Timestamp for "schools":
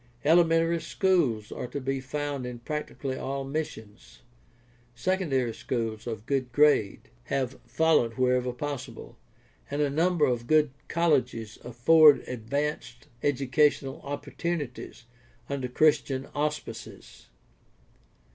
0.81-1.51, 5.53-6.07